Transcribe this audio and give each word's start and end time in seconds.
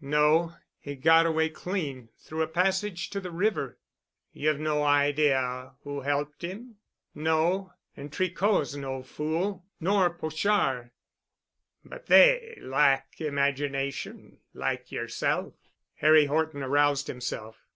"No. 0.00 0.56
He 0.80 0.96
got 0.96 1.24
away 1.24 1.50
clean 1.50 2.08
through 2.18 2.42
a 2.42 2.48
passage 2.48 3.10
to 3.10 3.20
the 3.20 3.30
river——" 3.30 3.78
"You've 4.32 4.58
no 4.58 4.82
idea 4.82 5.74
who 5.84 6.00
helped 6.00 6.42
him?" 6.42 6.78
"No. 7.14 7.72
And 7.96 8.12
Tricot's 8.12 8.74
no 8.74 9.04
fool—nor 9.04 10.10
Pochard——" 10.14 10.90
"But 11.84 12.06
they 12.06 12.58
lack 12.60 13.20
imagination—like 13.20 14.90
yerself——" 14.90 15.54
Harry 15.94 16.26
Horton 16.26 16.64
aroused 16.64 17.06
himself. 17.06 17.64